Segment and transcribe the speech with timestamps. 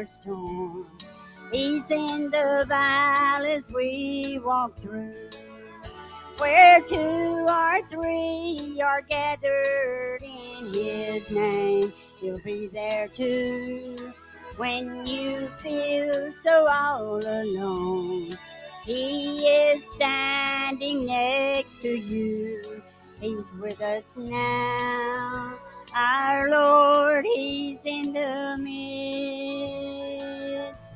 [0.00, 0.86] our storm.
[1.52, 5.12] He's in the valleys we walk through.
[6.38, 13.94] Where two or three are gathered in his name, he'll be there too.
[14.56, 18.30] When you feel so all alone,
[18.86, 22.62] he is standing next to you.
[23.20, 25.58] He's with us now.
[25.94, 28.56] Our Lord, is in the
[30.20, 30.92] midst.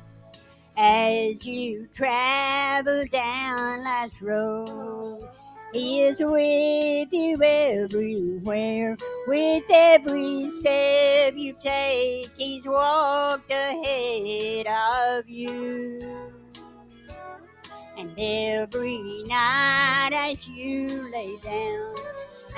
[0.77, 5.27] As you travel down life's road,
[5.73, 8.95] He is with you everywhere.
[9.27, 15.99] With every step you take, He's walked ahead of you.
[17.97, 21.95] And every night as you lay down,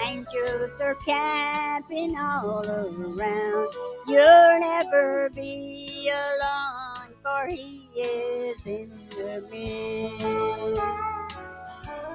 [0.04, 3.74] angels are camping all around.
[4.08, 10.26] You'll never be alone, for He is in the midst.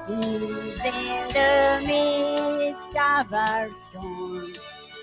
[0.08, 4.52] He's in the midst of our storm.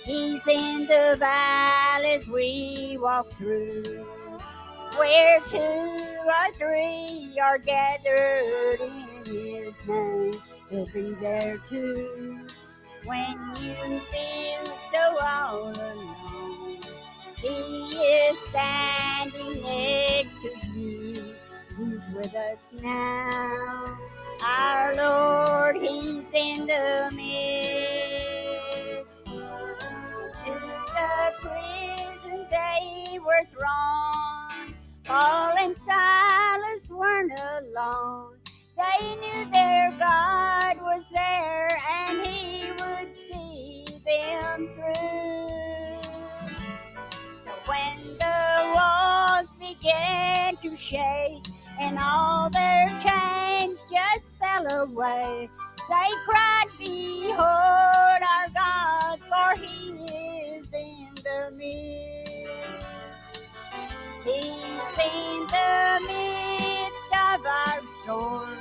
[0.06, 4.06] He's in the valleys we walk through.
[4.98, 10.34] Where two or three are gathered in His name,
[10.70, 12.40] He'll be there too.
[13.06, 16.78] When you feel so all alone,
[17.38, 21.34] He is standing next to you.
[21.78, 23.98] He's with us now.
[24.46, 29.26] Our Lord, He's in the midst.
[29.26, 34.76] To the prison they were thrown.
[35.06, 38.36] Paul and Silas weren't alone.
[38.78, 40.59] They knew their God
[50.70, 55.50] began to shake and all their chains just fell away,
[55.90, 63.44] they cried, Behold our God, for He is in the midst.
[64.24, 68.58] He's in the midst of our storm.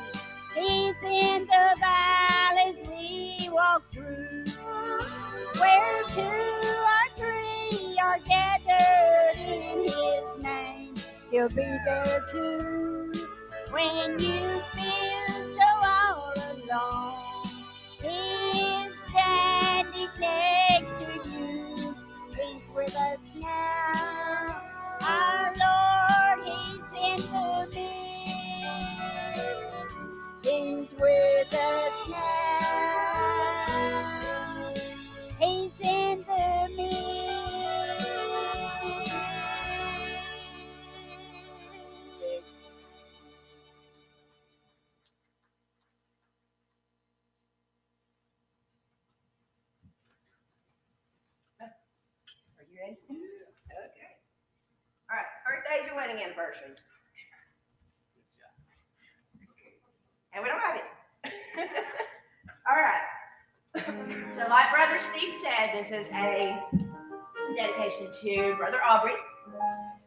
[0.54, 4.44] He's in the valleys we walk through.
[5.58, 10.77] Where two or three are gathered in His name,
[11.30, 13.12] He'll be there too.
[13.70, 17.44] When you feel so all alone,
[18.00, 21.94] He's standing next to you.
[22.30, 24.62] He's with us now.
[25.02, 27.86] Our Lord, He's in the midst.
[30.42, 32.57] He's with us now.
[56.08, 56.78] Birthdays or wedding anniversaries.
[60.34, 60.84] And we don't have it.
[62.70, 63.04] All right.
[64.34, 66.58] So like Brother Steve said, this is a
[67.56, 69.14] dedication to Brother Aubrey.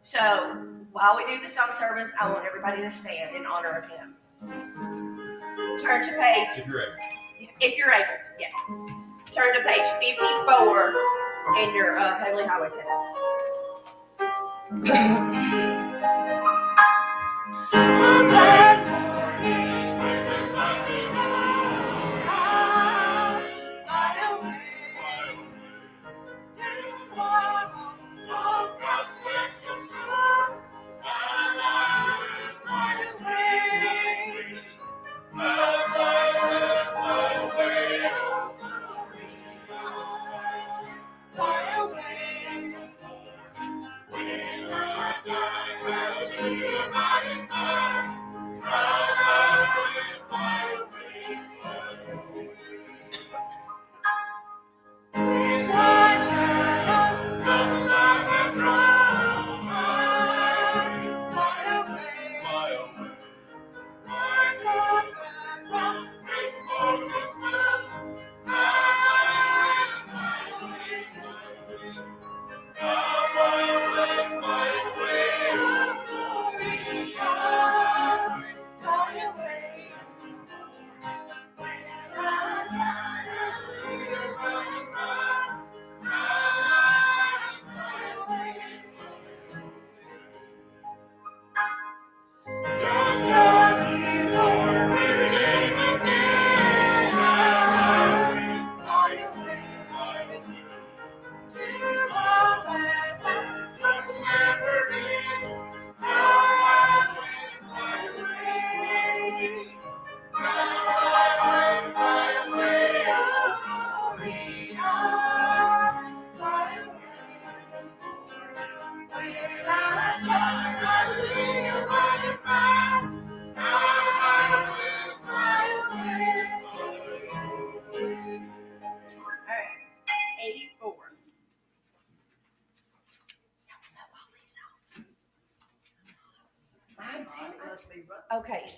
[0.01, 3.85] So while we do the song service, I want everybody to stand in honor of
[3.89, 4.15] him.
[5.79, 6.93] Turn to page, If you're able.
[7.59, 8.47] if you're able, yeah.
[9.31, 10.93] Turn to page 54
[11.63, 12.99] in your uh, Heavenly Highway Center.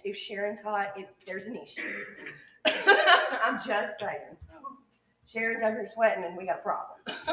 [0.04, 1.82] if Sharon's hot, it, there's an issue.
[2.66, 4.38] I'm just saying.
[5.26, 7.00] Sharon's over here sweating and we got a problem.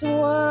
[0.00, 0.45] just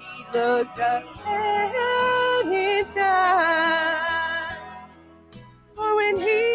[0.00, 4.56] he looked ahead in time.
[5.74, 6.51] For when he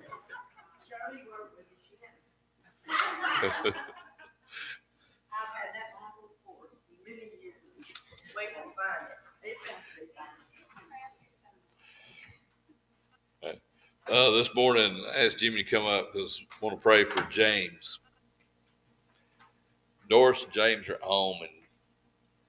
[0.89, 2.15] Charlie worked with me, she had,
[3.65, 3.75] Wait
[5.33, 6.69] I've had that Bible for
[7.05, 7.59] many years.
[8.17, 9.19] till we find it.
[9.43, 10.27] It's actually fine.
[14.11, 17.21] Uh, this morning, I asked Jimmy to come up because I want to pray for
[17.29, 17.99] James.
[20.09, 21.51] Doris and James are home, and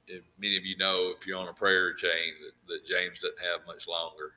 [0.07, 3.37] if many of you know, if you're on a prayer chain, that, that James doesn't
[3.41, 4.33] have much longer.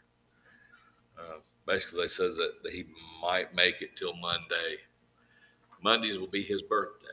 [1.17, 2.83] Uh, basically, they says that, that he
[3.21, 4.75] might make it till Monday.
[5.81, 7.07] Mondays will be his birthday,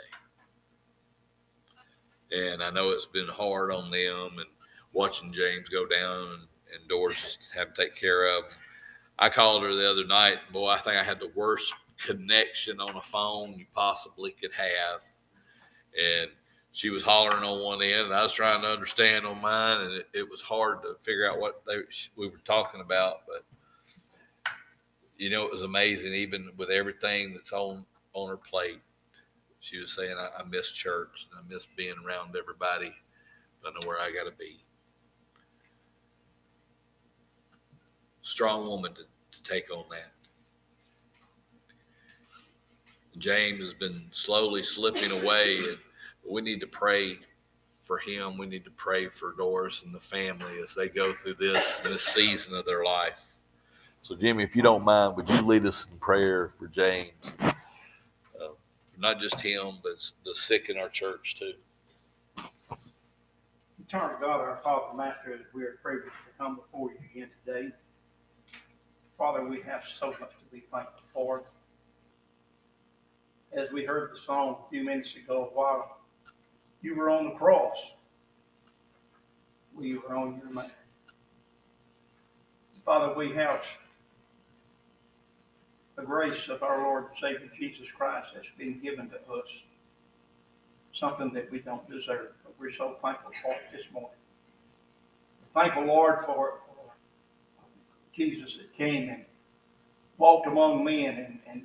[2.33, 4.49] and I know it's been hard on them and
[4.93, 6.43] watching James go down and,
[6.75, 8.43] and Doris have to take care of.
[8.43, 8.53] Him.
[9.23, 10.39] I called her the other night.
[10.53, 15.07] Boy, I think I had the worst connection on a phone you possibly could have.
[15.97, 16.29] And
[16.73, 19.93] she was hollering on one end, and I was trying to understand on mine, and
[19.93, 21.77] it, it was hard to figure out what they,
[22.17, 23.19] we were talking about.
[23.29, 24.55] But
[25.17, 28.81] you know, it was amazing, even with everything that's on on her plate.
[29.61, 32.93] She was saying, "I, I miss church, and I miss being around everybody.
[33.65, 34.57] I know where I got to be."
[38.23, 38.95] Strong woman
[39.43, 40.13] take on that.
[43.19, 45.79] James has been slowly slipping away, and
[46.29, 47.19] we need to pray
[47.83, 48.39] for him.
[48.39, 52.03] We need to pray for Doris and the family as they go through this this
[52.03, 53.35] season of their life.
[54.03, 57.35] So, Jimmy, if you don't mind, would you lead us in prayer for James?
[57.41, 57.53] Uh,
[58.99, 61.53] not just him, but the sick in our church too.
[63.87, 67.73] Eternal God, our Father, Master, as we are privileged to come before you again today.
[69.23, 71.45] Father, we have so much to be thankful for.
[73.53, 75.99] As we heard the song a few minutes ago, while
[76.81, 77.93] you were on the cross,
[79.77, 80.73] we were on your mind.
[82.85, 83.65] Father, we have
[85.95, 89.47] the grace of our Lord and Savior Jesus Christ that's been given to us,
[90.95, 94.19] something that we don't deserve, but we're so thankful for it this morning.
[95.55, 96.62] Thankful, Lord, for,
[98.15, 99.25] Jesus that came and
[100.19, 101.63] walked among men and, and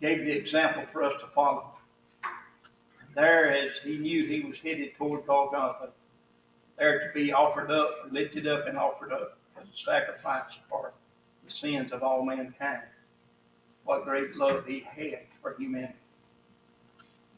[0.00, 1.66] gave the example for us to follow.
[3.14, 5.90] There, as he knew he was headed toward Golgotha,
[6.78, 10.92] there to be offered up, lifted up, and offered up as a sacrifice for
[11.44, 12.82] the sins of all mankind.
[13.84, 15.94] What great love he had for humanity.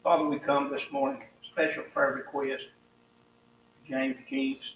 [0.03, 2.67] Father, we come this morning, special prayer request,
[3.87, 4.75] James Keynes.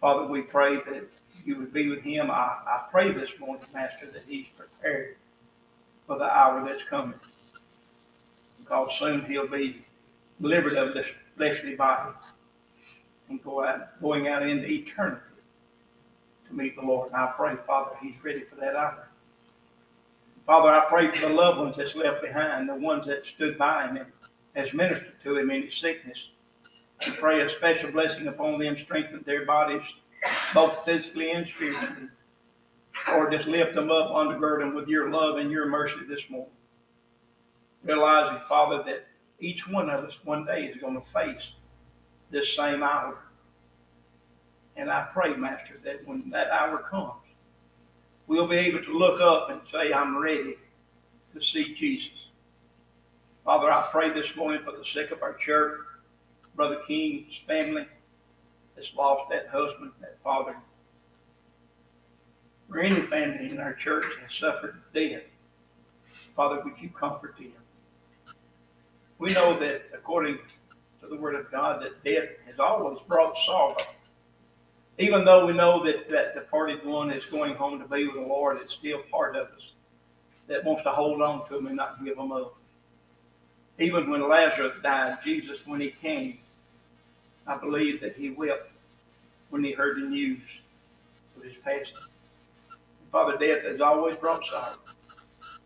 [0.00, 1.04] Father, we pray that
[1.44, 2.30] you would be with him.
[2.30, 5.16] I, I pray this morning, Master, that he's prepared
[6.06, 7.18] for the hour that's coming.
[8.58, 9.82] Because soon he'll be
[10.40, 11.06] delivered of this
[11.36, 12.12] fleshly body
[13.28, 15.22] and go out, going out into eternity
[16.48, 17.08] to meet the Lord.
[17.08, 19.08] And I pray, Father, he's ready for that hour.
[20.46, 23.88] Father, I pray for the loved ones that's left behind, the ones that stood by
[23.88, 24.06] him and
[24.54, 26.28] has ministered to him in his sickness.
[27.00, 29.82] I pray a special blessing upon them, strengthen their bodies,
[30.54, 32.08] both physically and spiritually.
[33.12, 36.50] Or just lift them up, undergird them with your love and your mercy this morning.
[37.84, 39.06] Realizing, Father, that
[39.38, 41.52] each one of us one day is going to face
[42.30, 43.18] this same hour.
[44.76, 47.12] And I pray, Master, that when that hour comes,
[48.26, 50.56] we'll be able to look up and say, I'm ready
[51.34, 52.28] to see Jesus.
[53.44, 55.80] Father, I pray this morning for the sick of our church,
[56.56, 57.86] Brother King's family
[58.74, 60.56] that's lost that husband, that father,
[62.70, 65.22] or any family in our church has suffered death.
[66.34, 67.52] Father, would you comfort them?
[69.18, 70.38] We know that according
[71.00, 73.76] to the Word of God, that death has always brought sorrow.
[74.98, 78.22] Even though we know that that departed one is going home to be with the
[78.22, 79.72] Lord, it's still part of us
[80.48, 82.56] that wants to hold on to him and not give him up.
[83.78, 86.38] Even when Lazarus died, Jesus, when he came,
[87.46, 88.70] I believe that he wept
[89.50, 90.42] when he heard the news
[91.36, 91.96] of his passing.
[93.12, 94.76] Father, death has always brought sorrow,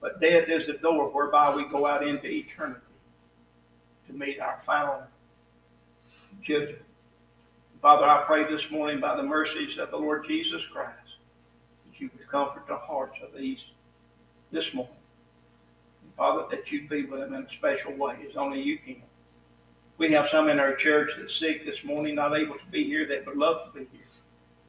[0.00, 2.80] but death is the door whereby we go out into eternity
[4.06, 5.02] to meet our final
[6.42, 6.82] judgment.
[7.80, 11.16] Father, I pray this morning by the mercies of the Lord Jesus Christ
[11.86, 13.64] that you would comfort the hearts of these
[14.52, 14.94] this morning.
[16.16, 19.02] Father, that you'd be with them in a special way as only you can.
[20.00, 23.06] We have some in our church that's sick this morning, not able to be here,
[23.08, 24.00] that would love to be here.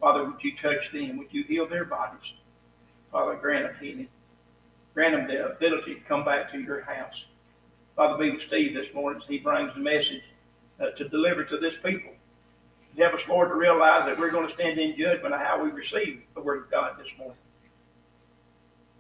[0.02, 1.18] Father, would you touch them?
[1.20, 2.34] Would you heal their bodies?
[3.14, 4.10] Father, grant them healing.
[4.94, 7.28] Grant them the ability to come back to your house.
[7.96, 10.22] Father, be with Steve this morning as he brings the message
[10.82, 12.12] uh, to deliver to this people.
[12.98, 15.72] Help us, Lord, to realize that we're going to stand in judgment of how we
[15.72, 17.38] receive the Word of God this morning.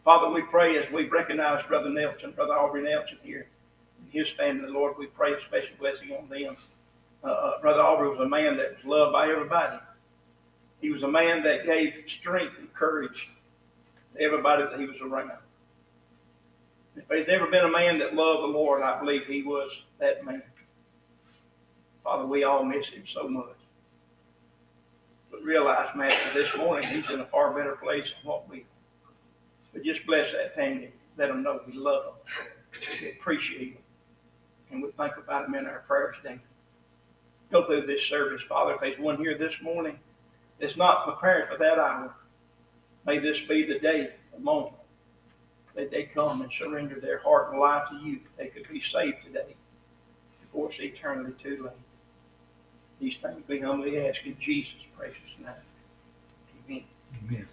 [0.05, 3.49] Father, we pray as we recognize Brother Nelson, Brother Aubrey Nelson here,
[4.12, 6.56] his family, Lord, we pray a special blessing on them.
[7.24, 9.78] Uh, uh, Brother Aubrey was a man that was loved by everybody.
[10.82, 13.30] He was a man that gave strength and courage
[14.15, 15.32] to everybody that he was around.
[16.95, 20.26] If there's ever been a man that loved the Lord, I believe he was that
[20.26, 20.41] man.
[22.04, 23.56] Father, we all miss him so much.
[25.30, 28.65] But realize, Master, this morning he's in a far better place than what we are.
[29.71, 30.91] But just bless that family.
[31.17, 32.47] Let them know we love them.
[33.02, 33.80] We appreciate them.
[34.71, 36.39] And we think about them in our prayers today.
[37.51, 38.73] Go through this service, Father.
[38.75, 39.99] If there's one here this morning
[40.60, 42.13] that's not prepared for that hour,
[43.05, 44.75] May this be the day, the moment
[45.75, 48.19] that they come and surrender their heart and life to you.
[48.38, 49.55] They could be saved today
[50.41, 51.73] before it's eternally too late.
[52.99, 55.49] These things we humbly ask in Jesus' precious name.
[56.67, 56.84] Amen.
[57.27, 57.47] Amen.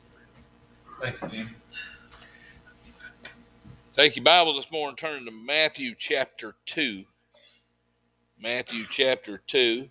[1.01, 1.57] Thank you, Jim.
[3.99, 7.03] Take your Bible this morning, turn to Matthew chapter 2.
[8.41, 9.89] Matthew chapter 2.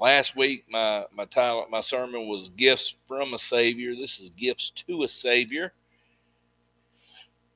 [0.00, 3.94] Last week, my, my title, my sermon was Gifts from a Savior.
[3.94, 5.74] This is Gifts to a Savior.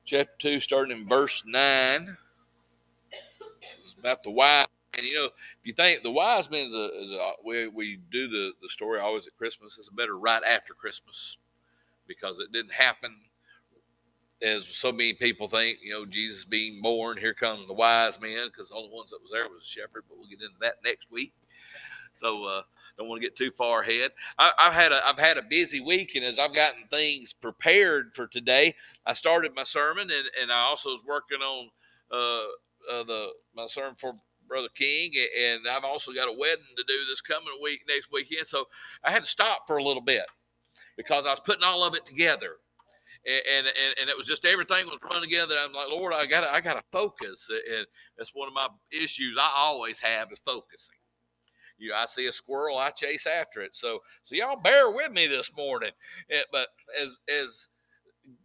[0.05, 2.15] Chapter 2, starting in verse 9.
[3.63, 4.67] It's about the wise.
[4.93, 5.31] And you know, if
[5.63, 8.99] you think the wise men is a, is a we, we do the, the story
[8.99, 11.39] always at Christmas, it's better right after Christmas
[12.07, 13.15] because it didn't happen
[14.41, 18.47] as so many people think, you know, Jesus being born, here come the wise men,
[18.47, 20.75] because the only ones that was there was a shepherd, but we'll get into that
[20.83, 21.33] next week.
[22.11, 22.61] So uh,
[22.97, 24.11] don't want to get too far ahead.
[24.37, 28.13] I, have had a I've had a busy week, and as I've gotten things prepared
[28.13, 31.69] for today, I started my sermon, and, and I also was working on
[32.11, 34.13] uh, uh, the my sermon for
[34.47, 38.47] Brother King, and I've also got a wedding to do this coming week next weekend.
[38.47, 38.65] So
[39.03, 40.25] I had to stop for a little bit
[40.95, 42.57] because I was putting all of it together
[43.25, 45.55] and, and and it was just everything was running together.
[45.59, 47.85] I'm like, Lord, I got I got to focus, and
[48.17, 50.95] that's one of my issues I always have is focusing.
[51.77, 53.75] You, I see a squirrel, I chase after it.
[53.75, 55.91] So, so y'all bear with me this morning.
[56.29, 56.67] It, but
[57.01, 57.67] as as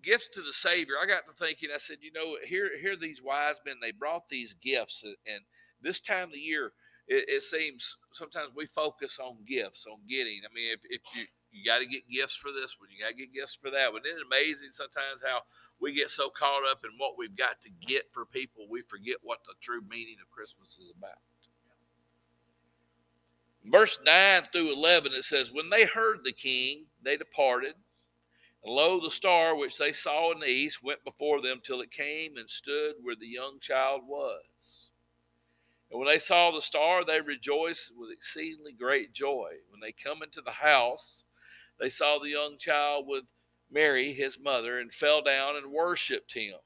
[0.03, 1.71] gifts to the Savior, I got to thinking.
[1.75, 5.45] I said, you know, here here these wise men, they brought these gifts, and, and
[5.83, 6.73] this time of the year,
[7.07, 10.41] it, it, seems sometimes we focus on gifts, on getting.
[10.45, 12.89] I mean, if, if you you got to get gifts for this one.
[12.91, 14.03] You got to get gifts for that one.
[14.07, 15.43] Isn't it amazing sometimes how
[15.81, 19.17] we get so caught up in what we've got to get for people, we forget
[19.23, 21.19] what the true meaning of Christmas is about.
[23.65, 27.75] Verse 9 through 11, it says, When they heard the king, they departed.
[28.65, 31.91] And lo, the star which they saw in the east went before them till it
[31.91, 34.91] came and stood where the young child was.
[35.91, 39.51] And when they saw the star, they rejoiced with exceedingly great joy.
[39.71, 41.25] When they come into the house,
[41.81, 43.25] they saw the young child with
[43.71, 46.57] Mary, his mother, and fell down and worshiped him.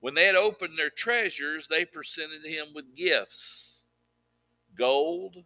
[0.00, 3.84] When they had opened their treasures, they presented him with gifts
[4.76, 5.44] gold,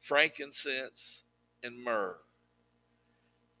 [0.00, 1.24] frankincense,
[1.62, 2.18] and myrrh.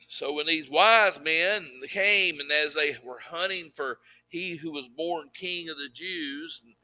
[0.08, 3.98] So when these wise men came, and as they were hunting for
[4.28, 6.74] he who was born king of the Jews, and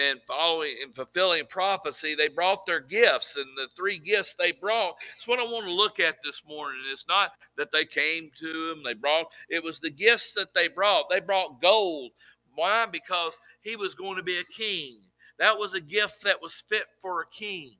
[0.00, 4.94] and following and fulfilling prophecy, they brought their gifts, and the three gifts they brought.
[5.16, 6.80] It's what I want to look at this morning.
[6.92, 10.68] It's not that they came to him, they brought, it was the gifts that they
[10.68, 11.10] brought.
[11.10, 12.12] They brought gold.
[12.54, 12.86] Why?
[12.90, 14.98] Because he was going to be a king.
[15.38, 17.72] That was a gift that was fit for a king.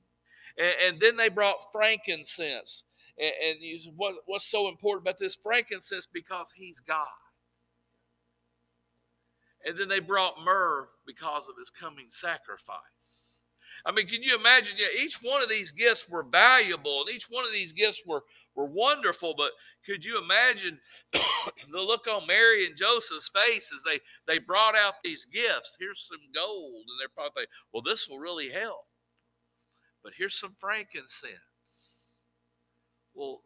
[0.57, 2.83] And, and then they brought frankincense.
[3.17, 6.07] And, and you, what, what's so important about this frankincense?
[6.11, 7.07] Because he's God.
[9.65, 13.41] And then they brought myrrh because of his coming sacrifice.
[13.85, 14.75] I mean, can you imagine?
[14.77, 18.23] Yeah, each one of these gifts were valuable, and each one of these gifts were
[18.55, 19.35] were wonderful.
[19.37, 19.51] But
[19.85, 20.79] could you imagine
[21.11, 25.77] the look on Mary and Joseph's face as they they brought out these gifts?
[25.79, 28.87] Here's some gold, and they're probably thinking, "Well, this will really help."
[30.03, 32.21] But here's some frankincense.
[33.13, 33.41] Well,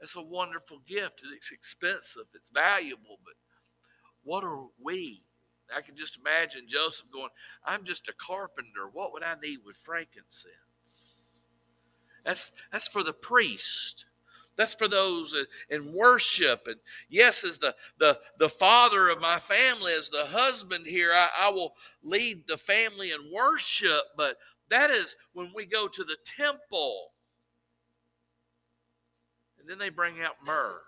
[0.00, 1.22] that's a wonderful gift.
[1.34, 2.26] It's expensive.
[2.34, 3.34] It's valuable, but
[4.22, 5.24] what are we?
[5.74, 7.30] I can just imagine Joseph going,
[7.64, 8.88] I'm just a carpenter.
[8.92, 11.42] What would I need with frankincense?
[12.24, 14.06] That's, that's for the priest.
[14.56, 15.34] That's for those
[15.68, 16.66] in worship.
[16.66, 16.76] And
[17.08, 21.48] yes, as the, the, the father of my family, as the husband here, I, I
[21.50, 24.02] will lead the family in worship.
[24.16, 24.36] But
[24.70, 27.12] that is when we go to the temple.
[29.58, 30.82] And then they bring out myrrh,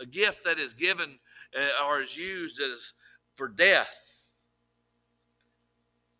[0.00, 1.18] a gift that is given
[1.56, 2.92] uh, or is used as
[3.40, 4.28] for death.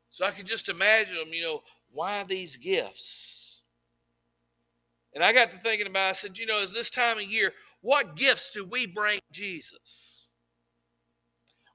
[0.09, 3.61] So I can just imagine them, you know, why these gifts?
[5.15, 7.53] And I got to thinking about, I said, you know, is this time of year,
[7.83, 10.31] what gifts do we bring Jesus?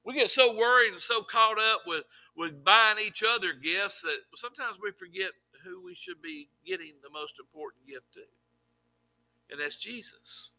[0.04, 2.02] We get so worried and so caught up with,
[2.36, 5.30] with buying each other gifts that sometimes we forget
[5.64, 8.22] who we should be getting the most important gift to.
[9.52, 10.50] And that's Jesus.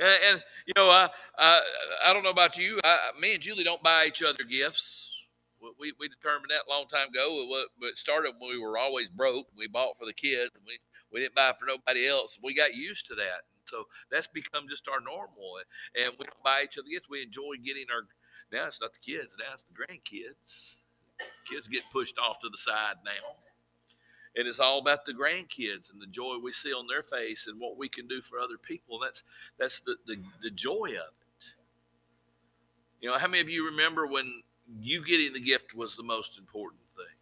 [0.00, 1.08] And, and you know, I,
[1.38, 1.60] I,
[2.06, 2.80] I don't know about you.
[2.82, 5.26] I, me and Julie don't buy each other gifts.
[5.78, 7.46] We, we determined that a long time ago.
[7.78, 9.46] But it started when we were always broke.
[9.56, 10.50] We bought for the kids.
[10.66, 10.78] We,
[11.12, 12.38] we didn't buy for nobody else.
[12.42, 13.42] We got used to that.
[13.66, 15.58] So that's become just our normal.
[15.94, 17.08] And we don't buy each other gifts.
[17.08, 18.02] We enjoy getting our,
[18.50, 20.80] now it's not the kids, now it's the grandkids.
[21.48, 23.49] Kids get pushed off to the side now.
[24.36, 27.60] And it's all about the grandkids and the joy we see on their face and
[27.60, 28.98] what we can do for other people.
[28.98, 29.24] That's
[29.58, 31.46] that's the, the, the joy of it.
[33.00, 34.42] You know, how many of you remember when
[34.80, 37.16] you getting the gift was the most important thing?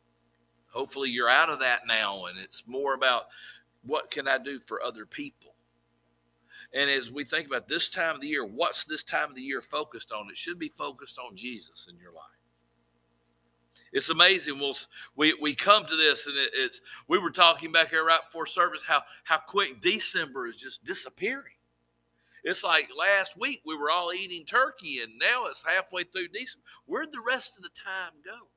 [0.73, 3.25] Hopefully you're out of that now and it's more about
[3.83, 5.55] what can I do for other people?
[6.75, 9.43] And as we think about this time of the year, what's this time of the
[9.43, 10.29] year focused on?
[10.31, 12.38] It should be focused on Jesus in your life.
[13.93, 14.59] It's amazing.
[14.59, 14.77] We'll,
[15.17, 18.47] we we come to this, and it, it's we were talking back here right before
[18.47, 21.55] service how how quick December is just disappearing.
[22.45, 26.65] It's like last week we were all eating turkey, and now it's halfway through December.
[26.87, 28.49] Where'd the rest of the time go?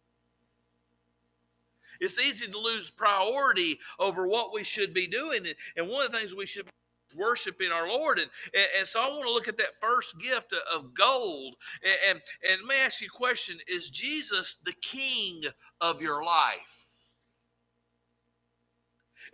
[1.99, 5.45] It's easy to lose priority over what we should be doing,
[5.77, 6.67] and one of the things we should
[7.15, 8.19] worshiping our Lord.
[8.19, 11.55] And, and, and, so I want to look at that first gift of gold.
[11.83, 15.43] And, and, and let me ask you a question Is Jesus the king
[15.79, 16.87] of your life?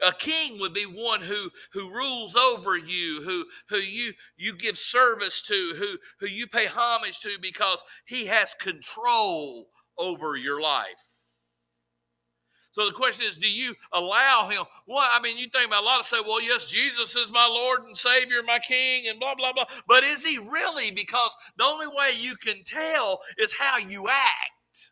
[0.05, 4.77] A king would be one who, who rules over you, who, who you, you give
[4.77, 11.16] service to, who, who you pay homage to because he has control over your life.
[12.71, 14.63] So the question is, do you allow him?
[14.87, 17.47] Well, I mean, you think about a lot of say, well, yes, Jesus is my
[17.47, 19.65] Lord and Savior, my King, and blah, blah, blah.
[19.87, 20.91] But is he really?
[20.91, 24.91] Because the only way you can tell is how you act,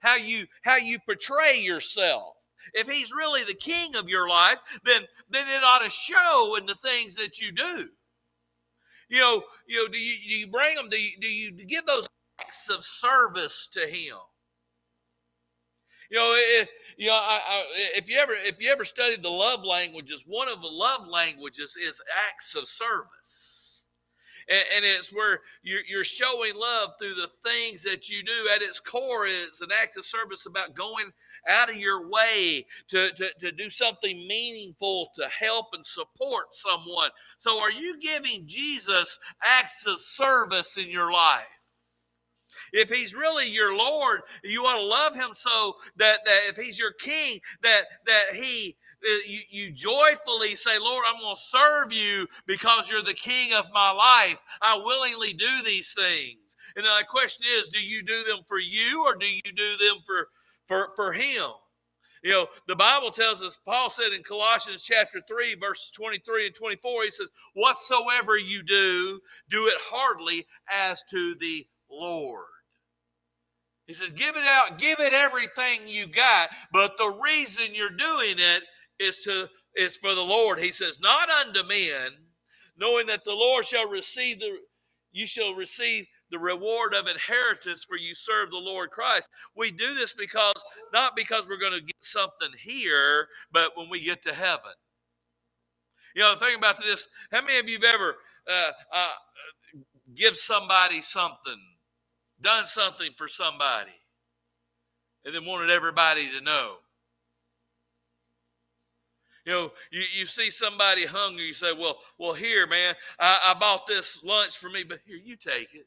[0.00, 2.34] how you how you portray yourself.
[2.74, 6.66] If he's really the king of your life, then then it ought to show in
[6.66, 7.88] the things that you do.
[9.08, 10.88] You know, you know, do you, do you bring them?
[10.88, 12.08] Do you, do you give those
[12.40, 14.16] acts of service to him?
[16.10, 16.36] You know,
[16.96, 17.64] you know, I, I,
[17.96, 21.76] if you ever if you ever studied the love languages, one of the love languages
[21.80, 23.84] is acts of service,
[24.48, 28.48] and, and it's where you're, you're showing love through the things that you do.
[28.54, 31.12] At its core, it's an act of service about going
[31.46, 37.10] out of your way to, to, to do something meaningful to help and support someone.
[37.36, 41.57] So, are you giving Jesus acts of service in your life?
[42.72, 46.78] If he's really your Lord, you ought to love him so that, that if he's
[46.78, 51.92] your king, that that he uh, you, you joyfully say, Lord, I'm going to serve
[51.92, 54.42] you because you're the king of my life.
[54.60, 56.56] I willingly do these things.
[56.74, 59.98] And the question is, do you do them for you or do you do them
[60.06, 60.28] for
[60.66, 61.50] for, for him?
[62.22, 66.54] You know, the Bible tells us, Paul said in Colossians chapter 3, verses 23 and
[66.54, 72.46] 24, he says, Whatsoever you do, do it hardly as to the Lord.
[73.88, 76.50] He says, give it out, give it everything you got.
[76.72, 78.62] But the reason you're doing it
[79.00, 80.60] is to is for the Lord.
[80.60, 82.10] He says, not unto men,
[82.76, 84.58] knowing that the Lord shall receive the
[85.10, 89.30] you shall receive the reward of inheritance for you serve the Lord Christ.
[89.56, 94.04] We do this because not because we're going to get something here, but when we
[94.04, 94.72] get to heaven.
[96.14, 98.16] You know, the thing about this, how many of you've ever
[98.50, 99.12] uh, uh,
[100.14, 101.56] give somebody something
[102.40, 103.92] done something for somebody
[105.24, 106.76] and then wanted everybody to know.
[109.44, 113.58] You know, you, you see somebody hungry, you say, Well, well, here, man, I, I
[113.58, 115.86] bought this lunch for me, but here, you take it.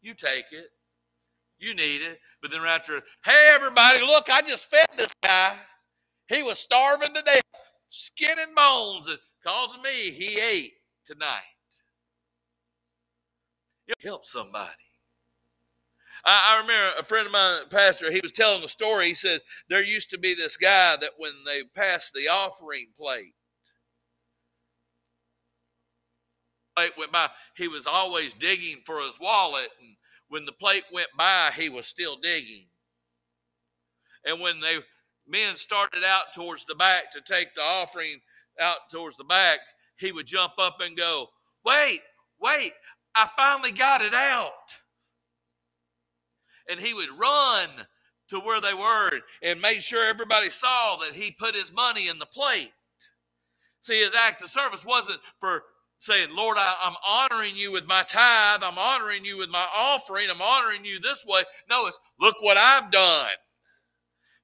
[0.00, 0.70] You take it.
[1.58, 2.18] You need it.
[2.40, 5.54] But then right after, hey everybody, look, I just fed this guy.
[6.26, 7.42] He was starving to death,
[7.88, 10.72] skin and bones, and causing me he ate
[11.06, 11.42] tonight.
[13.86, 14.81] You help somebody.
[16.24, 19.08] I, I remember a friend of mine, pastor, he was telling the story.
[19.08, 23.34] He says there used to be this guy that when they passed the offering plate,
[26.76, 29.68] plate went by, he was always digging for his wallet.
[29.80, 29.96] And
[30.28, 32.66] when the plate went by, he was still digging.
[34.24, 34.78] And when they
[35.26, 38.20] men started out towards the back to take the offering
[38.60, 39.58] out towards the back,
[39.98, 41.28] he would jump up and go,
[41.64, 42.00] Wait,
[42.40, 42.72] wait,
[43.14, 44.81] I finally got it out
[46.72, 47.68] and he would run
[48.28, 52.18] to where they were and made sure everybody saw that he put his money in
[52.18, 52.72] the plate.
[53.82, 55.62] See, his act of service wasn't for
[55.98, 60.28] saying, Lord, I, am honoring you with my tithe, I'm honoring you with my offering,
[60.30, 61.42] I'm honoring you this way.
[61.68, 63.30] No, it's look what I've done.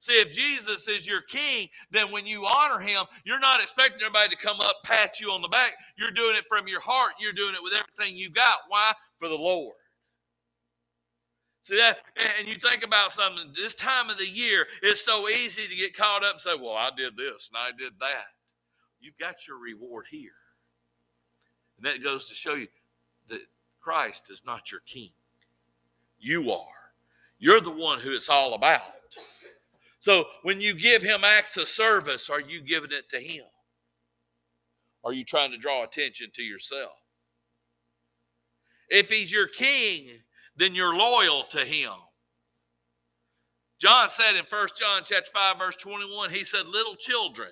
[0.01, 4.29] See, if Jesus is your king, then when you honor him, you're not expecting everybody
[4.29, 5.73] to come up, pat you on the back.
[5.97, 7.13] You're doing it from your heart.
[7.19, 8.59] You're doing it with everything you got.
[8.69, 8.93] Why?
[9.19, 9.75] For the Lord.
[11.77, 11.97] That?
[12.39, 15.95] And you think about something, this time of the year, it's so easy to get
[15.95, 18.33] caught up and say, well, I did this and I did that.
[18.99, 20.31] You've got your reward here.
[21.77, 22.67] And that goes to show you
[23.29, 23.41] that
[23.79, 25.11] Christ is not your king.
[26.19, 26.65] You are.
[27.37, 28.81] You're the one who it's all about.
[30.01, 33.45] So when you give him acts of service, are you giving it to him?
[35.03, 36.91] Are you trying to draw attention to yourself?
[38.89, 40.09] If he's your king,
[40.59, 41.93] then you're loyal to him.
[43.79, 47.49] John said in 1 John chapter 5, verse 21, he said, Little children.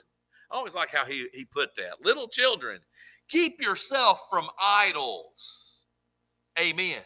[0.51, 2.03] I always like how he, he put that.
[2.03, 2.79] Little children,
[3.29, 5.85] keep yourself from idols.
[6.59, 7.01] Amen.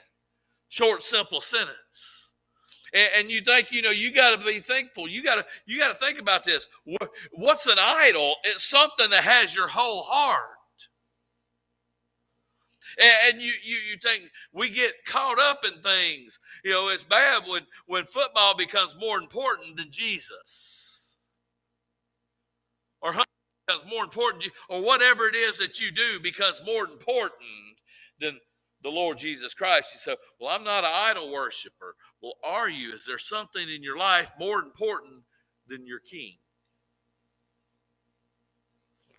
[0.69, 2.33] Short, simple sentence.
[2.93, 5.07] And, and you think, you know, you got to be thankful.
[5.07, 6.67] You got to you got to think about this.
[7.31, 8.35] What's an idol?
[8.43, 10.57] It's something that has your whole heart.
[12.99, 16.39] And, you, you you think we get caught up in things.
[16.63, 21.17] You know, it's bad when when football becomes more important than Jesus,
[23.01, 23.13] or
[23.67, 27.79] becomes more important, or whatever it is that you do becomes more important
[28.19, 28.39] than
[28.83, 29.89] the Lord Jesus Christ.
[29.93, 31.95] You say, Well, I'm not an idol worshiper.
[32.21, 32.93] Well, are you?
[32.93, 35.23] Is there something in your life more important
[35.67, 36.37] than your king?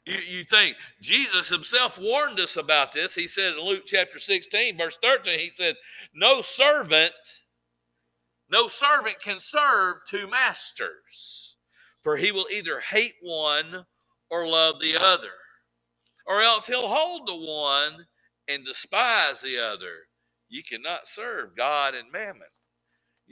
[0.04, 3.14] You, you think Jesus himself warned us about this.
[3.14, 5.76] He said in Luke chapter 16, verse 13, he said,
[6.14, 7.12] No servant,
[8.50, 11.56] no servant can serve two masters,
[12.02, 13.86] for he will either hate one
[14.30, 15.32] or love the other,
[16.26, 18.06] or else he'll hold the one
[18.48, 20.06] and despise the other.
[20.48, 22.48] You cannot serve God and mammon.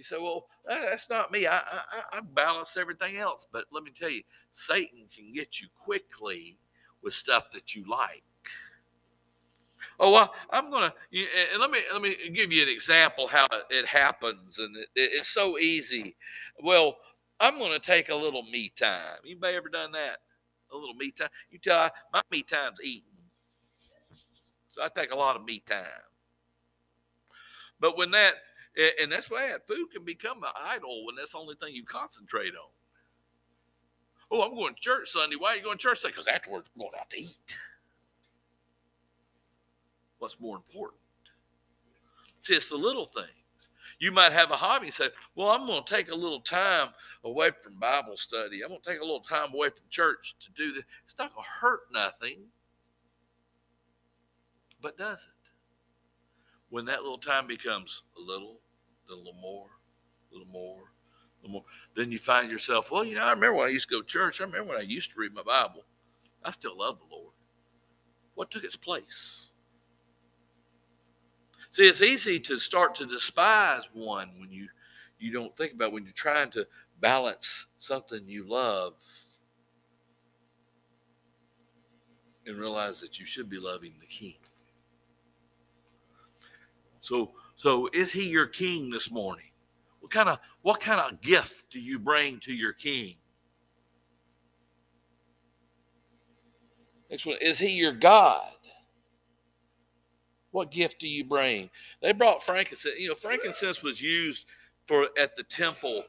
[0.01, 1.47] You say, well, that's not me.
[1.47, 3.47] I, I, I balance everything else.
[3.53, 6.57] But let me tell you, Satan can get you quickly
[7.03, 8.25] with stuff that you like.
[9.99, 13.85] Oh, well, I'm gonna and let me let me give you an example how it
[13.85, 16.17] happens, and it, it's so easy.
[16.63, 16.97] Well,
[17.39, 19.19] I'm gonna take a little me time.
[19.23, 20.17] Anybody ever done that?
[20.73, 21.29] A little me time.
[21.51, 23.05] You tell my me time's eating,
[24.71, 25.85] so I take a lot of me time.
[27.79, 28.37] But when that
[29.01, 32.55] and that's why food can become an idol when that's the only thing you concentrate
[32.55, 32.71] on.
[34.31, 35.37] Oh, I'm going to church Sunday.
[35.37, 36.13] Why are you going to church Sunday?
[36.13, 37.57] Because afterwards I'm going out to eat.
[40.19, 41.01] What's more important?
[42.39, 43.29] See, it's the little things.
[43.99, 46.89] You might have a hobby and say, Well, I'm going to take a little time
[47.25, 48.63] away from Bible study.
[48.63, 50.85] I'm going to take a little time away from church to do this.
[51.05, 52.39] It's not going to hurt nothing.
[54.81, 55.40] But does it?
[56.71, 58.61] When that little time becomes a little,
[59.11, 59.67] a little more,
[60.31, 61.65] a little more, a little more.
[61.95, 64.07] Then you find yourself, well, you know, I remember when I used to go to
[64.07, 64.41] church.
[64.41, 65.85] I remember when I used to read my Bible.
[66.45, 67.35] I still love the Lord.
[68.35, 69.51] What took its place?
[71.71, 74.69] See, it's easy to start to despise one when you
[75.21, 76.67] you don't think about when you're trying to
[76.99, 78.95] balance something you love
[82.47, 84.40] and realize that you should be loving the king.
[87.01, 89.51] So so is he your king this morning?
[90.01, 93.17] What kind of what kind of gift do you bring to your king?
[97.11, 98.53] Next one, is he your God?
[100.53, 101.71] What gift do you bring?
[102.03, 102.99] They brought frankincense.
[102.99, 104.47] You know, frankincense was used
[104.87, 106.05] for at the temple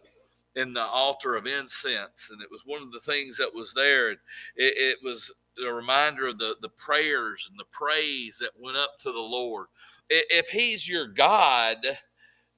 [0.56, 4.12] in the altar of incense, and it was one of the things that was there.
[4.12, 4.20] It,
[4.56, 5.32] it was
[5.66, 9.68] a reminder of the, the prayers and the praise that went up to the Lord.
[10.10, 11.78] If He's your God,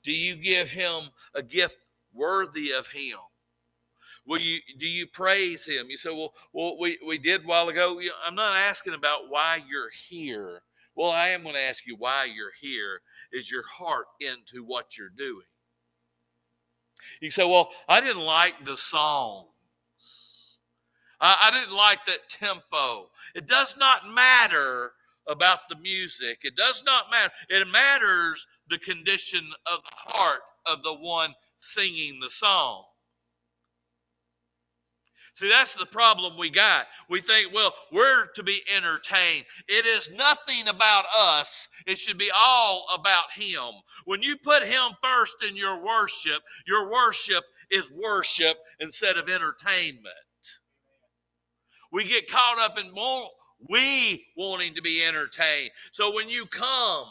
[0.04, 1.78] do you give him a gift
[2.14, 3.18] worthy of him?
[4.26, 5.90] Will you do you praise him?
[5.90, 8.00] You say, well, well, we, we did a while ago.
[8.26, 10.62] I'm not asking about why you're here.
[10.96, 13.02] Well, I am going to ask you why you're here.
[13.32, 15.48] Is your heart into what you're doing?
[17.20, 19.48] You say, well, I didn't like the songs.
[21.26, 23.10] I, didn't like that tempo.
[23.34, 24.92] It does not matter
[25.28, 26.40] about the music.
[26.44, 27.32] It does not matter.
[27.50, 32.84] It matters the condition of the heart of the one singing the song.
[35.34, 36.88] See, that's the problem we got.
[37.10, 39.46] We think, well, we're to be entertained.
[39.68, 43.82] It is nothing about us, it should be all about Him.
[44.06, 50.14] When you put Him first in your worship, your worship is worship instead of entertainment.
[51.94, 53.30] We get caught up in more,
[53.70, 55.70] we wanting to be entertained.
[55.92, 57.06] So when you come,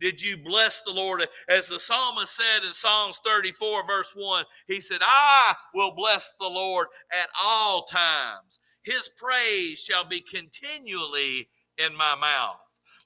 [0.00, 1.26] did you bless the Lord?
[1.48, 6.46] As the psalmist said in Psalms 34, verse 1, he said, I will bless the
[6.46, 8.60] Lord at all times.
[8.82, 11.48] His praise shall be continually
[11.78, 12.60] in my mouth.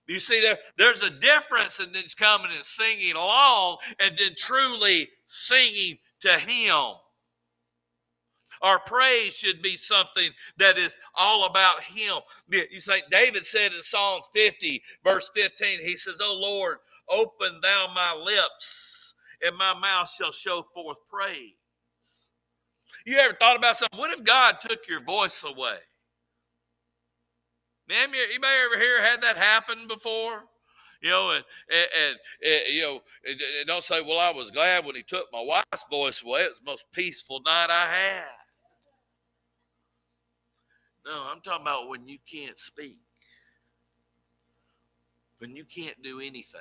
[0.06, 5.09] You see, there, there's a difference in this coming and singing along and then truly
[5.26, 6.94] singing to Him.
[8.62, 12.18] Our praise should be something that is all about Him.
[12.50, 16.78] You say, David said in Psalms 50, verse 15, he says, Oh Lord,
[17.11, 21.52] open thou my lips, and my mouth shall show forth praise.
[23.04, 23.98] You ever thought about something?
[23.98, 25.78] What if God took your voice away?
[27.88, 30.44] Man, anybody ever here had that happen before?
[31.00, 34.84] You know, and, and, and, and, you know, and don't say, "Well, I was glad
[34.84, 36.42] when He took my wife's voice away.
[36.42, 38.38] It was the most peaceful night I had."
[41.09, 42.98] No, I'm talking about when you can't speak,
[45.38, 46.61] when you can't do anything.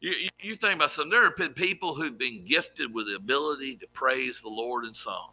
[0.00, 1.08] You, you, think about some.
[1.08, 4.92] There have been people who've been gifted with the ability to praise the Lord in
[4.92, 5.30] song.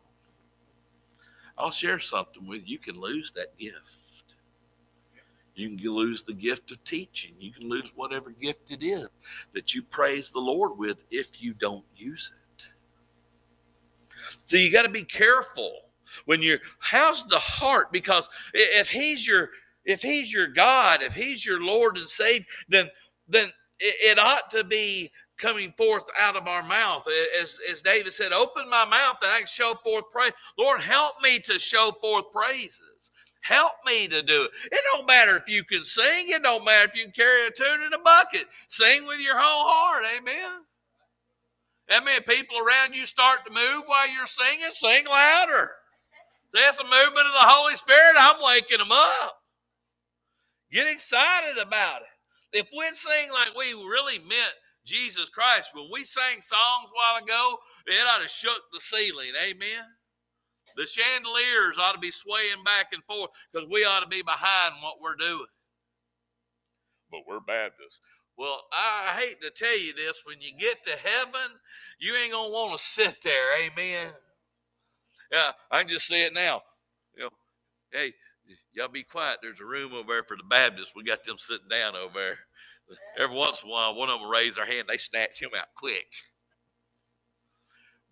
[1.58, 2.74] I'll share something with you.
[2.74, 4.36] You can lose that gift.
[5.56, 7.34] You can lose the gift of teaching.
[7.40, 9.08] You can lose whatever gift it is
[9.56, 12.68] that you praise the Lord with if you don't use it.
[14.46, 15.89] So you got to be careful
[16.26, 19.50] when you're how's the heart because if he's your
[19.86, 22.90] if he's your God, if he's your Lord and Savior, then
[23.28, 27.08] then it, ought to be coming forth out of our mouth.
[27.42, 30.34] As, as David said, open my mouth that I can show forth praise.
[30.58, 33.12] Lord, help me to show forth praises.
[33.42, 34.52] Help me to do it.
[34.72, 36.26] It don't matter if you can sing.
[36.28, 38.44] It don't matter if you can carry a tune in a bucket.
[38.68, 40.04] Sing with your whole heart.
[40.18, 40.64] Amen.
[41.88, 45.72] That many people around you start to move while you're singing, sing louder.
[46.54, 48.16] That's a movement of the Holy Spirit.
[48.18, 49.36] I'm waking them up.
[50.72, 52.60] Get excited about it.
[52.60, 54.54] If we sing like we really meant
[54.86, 59.34] Jesus Christ, when we sang songs a while ago, it ought to shook the ceiling.
[59.50, 59.86] Amen.
[60.76, 64.76] The chandeliers ought to be swaying back and forth because we ought to be behind
[64.82, 65.46] what we're doing.
[67.12, 68.02] But we're Baptists.
[68.38, 70.22] Well, I hate to tell you this.
[70.26, 71.60] When you get to heaven,
[72.00, 73.60] you ain't gonna want to sit there.
[73.62, 74.14] Amen.
[75.32, 76.62] Yeah, I can just see it now.
[77.16, 77.30] You know,
[77.92, 78.14] hey,
[78.74, 79.40] y'all be quiet.
[79.42, 80.94] There's a room over there for the Baptists.
[80.96, 82.38] We got them sitting down over there.
[83.18, 84.88] Every once in a while, one of them raise their hand.
[84.90, 86.08] They snatch him out quick.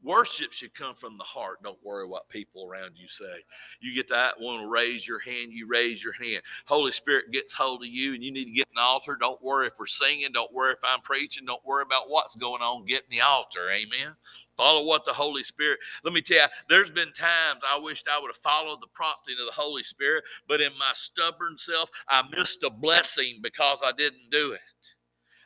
[0.08, 1.62] Worship should come from the heart.
[1.64, 3.44] Don't worry what people around you say.
[3.82, 6.42] You get that one to raise your hand, you raise your hand.
[6.66, 9.18] Holy Spirit gets hold of you and you need to get the altar.
[9.20, 10.32] Don't worry if we're singing.
[10.32, 11.46] Don't worry if I'm preaching.
[11.46, 12.86] Don't worry about what's going on.
[12.86, 13.70] Get in the altar.
[13.70, 14.16] Amen.
[14.56, 15.80] Follow what the Holy Spirit.
[16.06, 19.36] Let me tell you, there's been times I wished I would have followed the prompting
[19.42, 23.92] of the Holy Spirit, but in my stubborn self, I missed a blessing because I
[23.92, 24.62] didn't do it.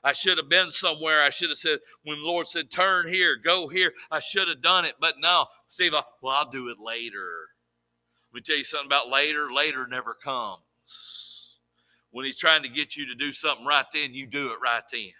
[0.03, 1.23] I should have been somewhere.
[1.23, 4.61] I should have said, when the Lord said, turn here, go here, I should have
[4.61, 4.95] done it.
[4.99, 7.49] But no, Steve, I, well, I'll do it later.
[8.31, 9.49] Let me tell you something about later.
[9.53, 11.57] Later never comes.
[12.11, 14.83] When He's trying to get you to do something right then, you do it right
[14.91, 15.11] then.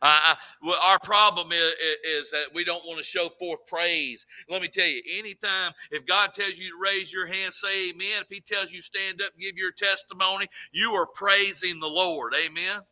[0.00, 1.74] I, well, our problem is,
[2.04, 4.26] is that we don't want to show forth praise.
[4.48, 8.22] Let me tell you, anytime if God tells you to raise your hand, say amen.
[8.22, 12.32] If He tells you stand up, give your testimony, you are praising the Lord.
[12.34, 12.82] Amen.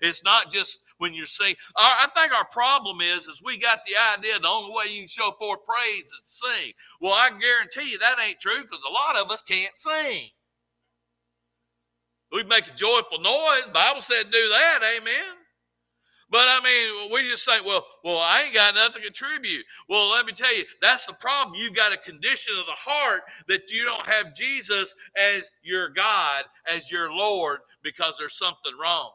[0.00, 1.56] It's not just when you're singing.
[1.76, 5.08] I think our problem is, is we got the idea the only way you can
[5.08, 6.72] show forth praise is to sing.
[7.00, 10.28] Well, I can guarantee you that ain't true because a lot of us can't sing.
[12.32, 13.68] We make a joyful noise.
[13.72, 14.98] Bible said do that.
[14.98, 15.36] Amen.
[16.28, 19.64] But I mean, we just say, well, well, I ain't got nothing to contribute.
[19.88, 21.54] Well, let me tell you, that's the problem.
[21.54, 26.44] You've got a condition of the heart that you don't have Jesus as your God,
[26.66, 29.12] as your Lord, because there's something wrong.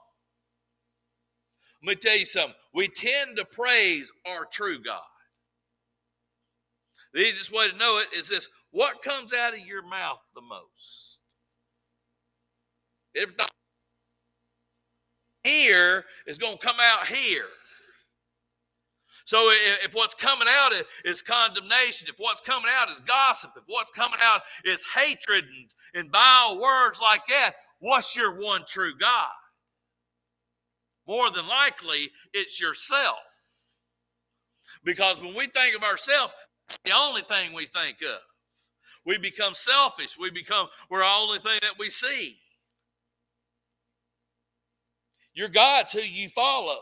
[1.83, 2.53] Let me tell you something.
[2.73, 5.01] We tend to praise our true God.
[7.13, 10.41] The easiest way to know it is this what comes out of your mouth the
[10.41, 11.17] most?
[13.15, 13.47] Everything
[15.43, 17.45] here is going to come out here.
[19.25, 19.37] So
[19.83, 20.71] if what's coming out
[21.05, 26.03] is condemnation, if what's coming out is gossip, if what's coming out is hatred and,
[26.03, 29.29] and vile words like that, what's your one true God?
[31.07, 33.17] More than likely, it's yourself.
[34.83, 36.33] Because when we think of ourselves,
[36.85, 38.19] the only thing we think of.
[39.05, 40.17] We become selfish.
[40.19, 42.37] We become, we're the only thing that we see.
[45.33, 46.77] Your God's who you follow.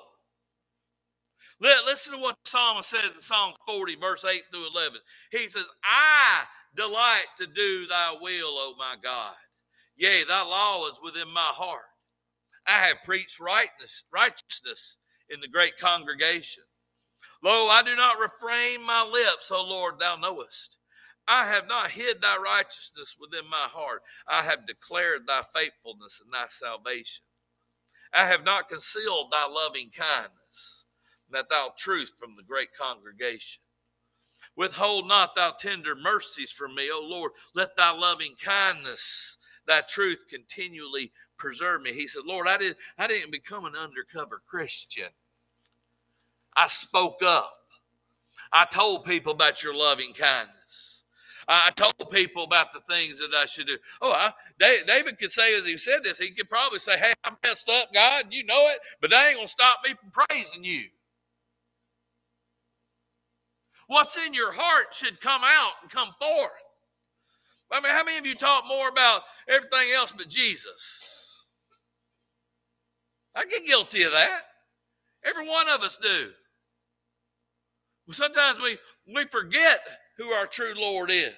[1.62, 5.00] Listen to what the psalmist said in Psalm 40, verse 8 through 11.
[5.32, 6.46] He says, I
[6.76, 9.34] delight to do thy will, O my God.
[9.98, 11.89] Yea, thy law is within my heart.
[12.70, 14.98] I have preached righteousness,
[15.30, 16.64] in the great congregation.
[17.44, 20.78] Lo, I do not refrain my lips, O Lord, thou knowest.
[21.28, 24.02] I have not hid thy righteousness within my heart.
[24.28, 27.24] I have declared thy faithfulness and thy salvation.
[28.14, 30.86] I have not concealed thy loving kindness,
[31.32, 33.62] that thou truth from the great congregation.
[34.56, 37.32] Withhold not thou tender mercies from me, O Lord.
[37.54, 41.94] Let thy loving kindness, thy truth continually preserve me.
[41.94, 45.08] He said, Lord, I didn't, I didn't become an undercover Christian.
[46.56, 47.56] I spoke up.
[48.52, 51.04] I told people about your loving kindness.
[51.48, 53.78] I told people about the things that I should do.
[54.02, 57.32] Oh, I, David could say, as he said this, he could probably say, Hey, I
[57.44, 60.12] messed up, God, and you know it, but that ain't going to stop me from
[60.12, 60.84] praising you.
[63.88, 66.52] What's in your heart should come out and come forth.
[67.72, 71.19] I mean, how many of you talk more about everything else but Jesus?
[73.36, 74.42] I get guilty of that.
[75.24, 76.32] Every one of us do.
[78.08, 78.78] Well, sometimes we,
[79.14, 79.80] we forget
[80.18, 81.34] who our true Lord is.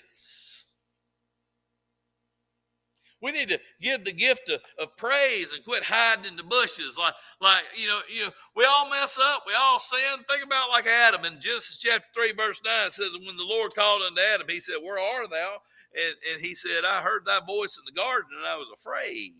[3.22, 6.98] We need to give the gift of, of praise and quit hiding in the bushes.
[6.98, 10.24] Like, like you know, you know, we all mess up, we all sin.
[10.28, 13.76] Think about like Adam in Genesis chapter 3, verse 9 it says, When the Lord
[13.76, 15.58] called unto Adam, he said, Where art thou?
[15.94, 19.34] And, and he said, I heard thy voice in the garden, and I was afraid.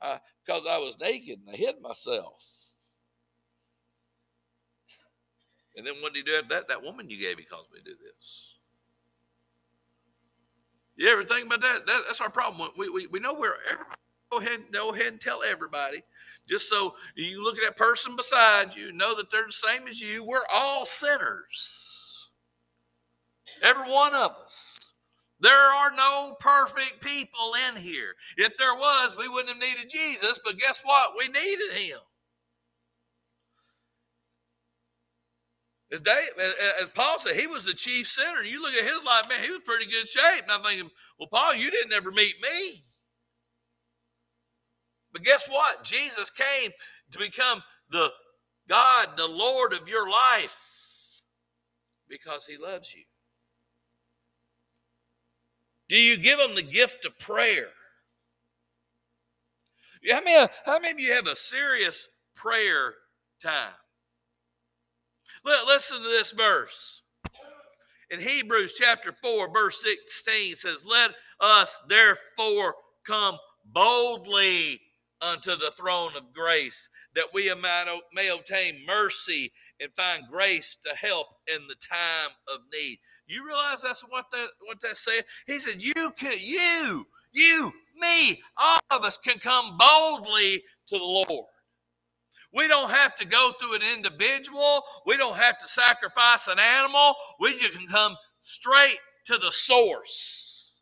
[0.00, 2.44] Uh, because I was naked and I hid myself.
[5.76, 6.68] And then what did he do after that?
[6.68, 8.54] That woman you gave me caused me to do this.
[10.96, 11.86] You ever think about that?
[11.86, 12.70] that that's our problem.
[12.78, 13.96] We, we, we know everybody
[14.30, 16.02] go ahead, go ahead and tell everybody.
[16.48, 20.00] Just so you look at that person beside you, know that they're the same as
[20.00, 20.24] you.
[20.24, 22.30] We're all sinners.
[23.62, 24.85] Every one of us.
[25.40, 28.14] There are no perfect people in here.
[28.36, 31.12] If there was, we wouldn't have needed Jesus, but guess what?
[31.18, 31.98] We needed him.
[35.92, 36.30] As, Dave,
[36.80, 38.42] as Paul said, he was the chief sinner.
[38.42, 40.42] You look at his life, man, he was pretty good shape.
[40.42, 42.82] And I'm thinking, well, Paul, you didn't ever meet me.
[45.12, 45.84] But guess what?
[45.84, 46.72] Jesus came
[47.12, 48.10] to become the
[48.68, 51.20] God, the Lord of your life,
[52.08, 53.04] because he loves you.
[55.88, 57.68] Do you give them the gift of prayer?
[60.10, 62.94] How many, how many of you have a serious prayer
[63.42, 63.72] time?
[65.44, 67.02] Listen to this verse.
[68.10, 72.74] In Hebrews chapter 4, verse 16 says, Let us therefore
[73.04, 74.80] come boldly
[75.20, 77.52] unto the throne of grace, that we
[78.12, 82.98] may obtain mercy and find grace to help in the time of need.
[83.26, 85.24] You realize that's what that what that said?
[85.46, 91.04] He said, You can you, you, me, all of us can come boldly to the
[91.04, 91.46] Lord.
[92.52, 94.82] We don't have to go through an individual.
[95.04, 97.14] We don't have to sacrifice an animal.
[97.40, 100.80] We just can come straight to the source.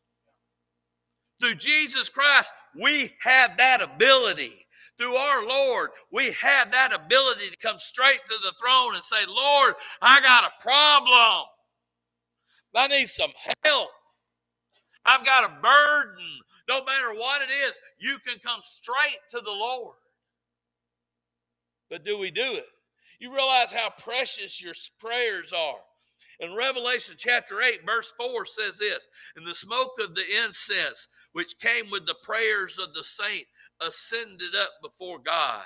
[1.40, 4.66] Through Jesus Christ, we have that ability.
[4.96, 9.26] Through our Lord, we have that ability to come straight to the throne and say,
[9.26, 11.46] Lord, I got a problem.
[12.74, 13.32] I need some
[13.64, 13.90] help.
[15.04, 16.24] I've got a burden.
[16.68, 19.96] No matter what it is, you can come straight to the Lord.
[21.90, 22.66] But do we do it?
[23.20, 25.76] You realize how precious your prayers are.
[26.40, 29.06] In Revelation chapter 8, verse 4 says this
[29.36, 33.46] And the smoke of the incense, which came with the prayers of the saint,
[33.80, 35.64] ascended up before God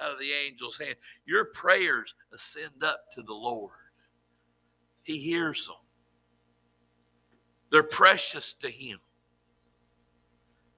[0.00, 0.96] out of the angel's hand.
[1.24, 3.72] Your prayers ascend up to the Lord,
[5.02, 5.76] He hears them.
[7.72, 8.98] They're precious to Him.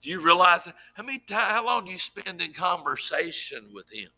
[0.01, 0.73] Do you realize?
[0.95, 4.09] How many time, how long do you spend in conversation with Him?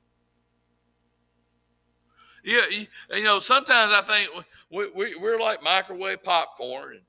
[2.44, 7.00] Yeah, you, you know, sometimes I think we, we, we're like microwave popcorn,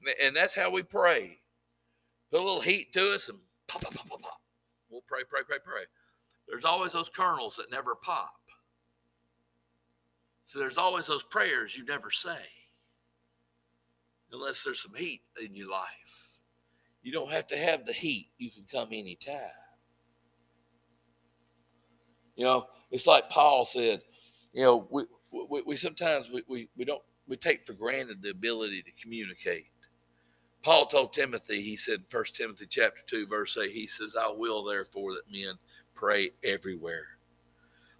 [0.00, 1.38] and, and that's how we pray.
[2.30, 4.40] Put a little heat to us and pop, pop, pop, pop, pop.
[4.90, 5.84] We'll pray, pray, pray, pray.
[6.46, 8.34] There's always those kernels that never pop.
[10.44, 12.44] So there's always those prayers you never say
[14.32, 16.38] unless there's some heat in your life.
[17.02, 18.30] You don't have to have the heat.
[18.38, 19.36] You can come anytime.
[22.36, 24.00] You know, it's like Paul said,
[24.52, 25.04] you know, we,
[25.50, 29.66] we, we sometimes we, we, we don't, we take for granted the ability to communicate.
[30.62, 34.64] Paul told Timothy, he said, First Timothy chapter 2, verse 8, he says, I will
[34.64, 35.54] therefore that men
[35.94, 37.18] pray everywhere,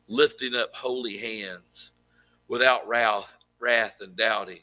[0.08, 1.92] lifting up holy hands
[2.48, 4.60] without wrath and doubting.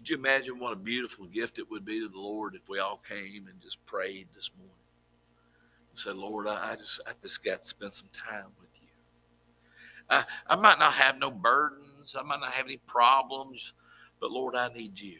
[0.00, 2.78] Could you imagine what a beautiful gift it would be to the Lord if we
[2.78, 4.74] all came and just prayed this morning?
[5.90, 8.88] And said, Lord, I, I just I just got to spend some time with you.
[10.08, 13.74] I, I might not have no burdens, I might not have any problems,
[14.22, 15.18] but Lord, I need you.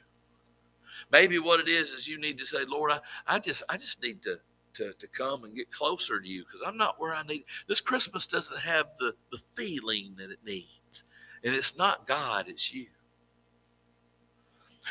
[1.12, 4.02] Maybe what it is is you need to say, Lord, I, I just I just
[4.02, 4.40] need to
[4.72, 7.44] to, to come and get closer to you because I'm not where I need.
[7.68, 11.04] This Christmas doesn't have the, the feeling that it needs.
[11.44, 12.86] And it's not God, it's you.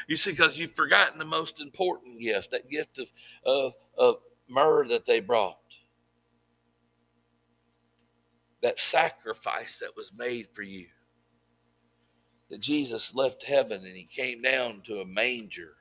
[0.07, 3.11] You see, because you've forgotten the most important gift, that gift of,
[3.45, 4.15] of, of
[4.47, 5.57] myrrh that they brought.
[8.61, 10.87] That sacrifice that was made for you.
[12.49, 15.73] that Jesus left heaven and he came down to a manger.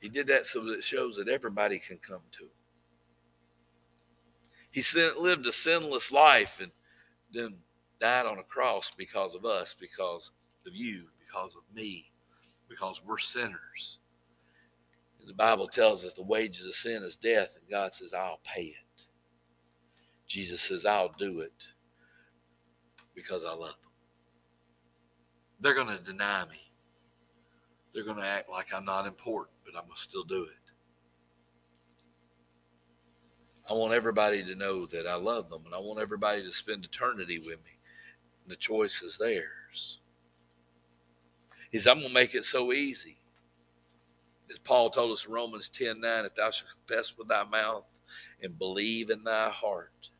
[0.00, 2.50] He did that so that it shows that everybody can come to him.
[4.70, 4.82] He
[5.20, 6.72] lived a sinless life and
[7.32, 7.56] then
[8.00, 10.32] died on a cross because of us, because
[10.66, 12.12] of you, because of me,
[12.68, 13.98] because we're sinners.
[15.20, 18.40] And the Bible tells us the wages of sin is death, and God says, I'll
[18.44, 19.04] pay it.
[20.26, 21.68] Jesus says, I'll do it
[23.14, 23.92] because I love them.
[25.60, 26.60] They're going to deny me.
[27.92, 30.50] They're going to act like I'm not important, but I'm going to still do it.
[33.68, 36.84] I want everybody to know that I love them, and I want everybody to spend
[36.84, 37.73] eternity with me.
[38.46, 40.00] The choice is theirs.
[41.72, 43.16] Is I'm going to make it so easy.
[44.50, 47.98] As Paul told us in Romans 10 9, if thou shalt confess with thy mouth
[48.42, 50.10] and believe in thy heart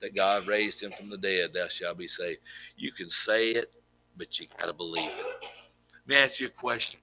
[0.00, 2.40] that God raised him from the dead, thou shalt be saved.
[2.76, 3.76] You can say it,
[4.16, 5.26] but you got to believe it.
[6.06, 7.00] Let me ask you a question.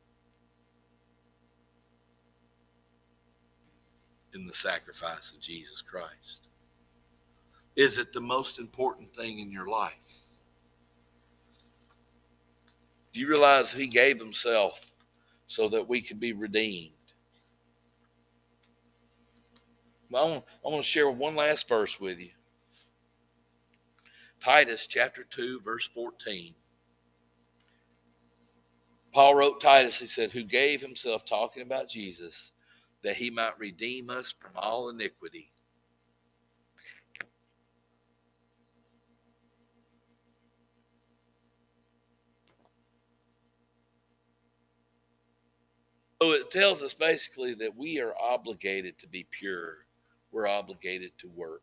[4.34, 6.47] In the sacrifice of Jesus Christ,
[7.78, 10.26] is it the most important thing in your life?
[13.14, 14.94] Do you realize he gave himself
[15.46, 16.92] so that we could be redeemed?
[20.14, 22.32] I want, I to share one last verse with you.
[24.40, 26.56] Titus chapter 2, verse 14.
[29.12, 32.52] Paul wrote Titus, he said, who gave himself, talking about Jesus,
[33.04, 35.52] that he might redeem us from all iniquity.
[46.22, 49.86] So it tells us basically that we are obligated to be pure.
[50.32, 51.62] We're obligated to work.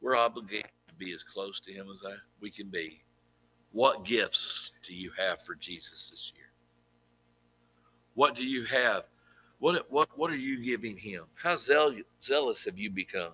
[0.00, 3.02] We're obligated to be as close to Him as I, we can be.
[3.72, 6.46] What gifts do you have for Jesus this year?
[8.14, 9.04] What do you have?
[9.58, 11.24] What, what, what are you giving Him?
[11.34, 13.32] How zeal, zealous have you become?